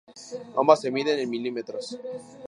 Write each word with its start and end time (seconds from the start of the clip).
Ambas 0.57 0.81
se 0.81 0.89
miden 0.89 1.19
en 1.19 1.29
milímetros. 1.29 1.99